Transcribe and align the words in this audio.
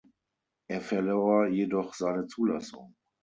Er 0.67 0.81
verlor 0.81 1.45
jedoch 1.45 1.93
seine 1.93 2.25
Zulassung. 2.25 2.95